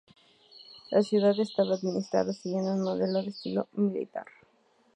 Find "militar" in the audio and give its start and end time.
3.73-4.25